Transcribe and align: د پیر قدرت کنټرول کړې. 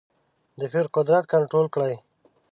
د 0.59 0.61
پیر 0.71 0.85
قدرت 0.95 1.23
کنټرول 1.33 1.67
کړې. 1.75 1.95